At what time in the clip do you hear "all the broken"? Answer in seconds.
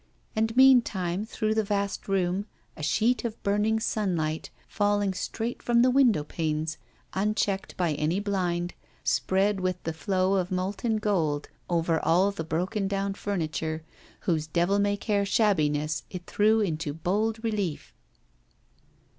12.03-12.87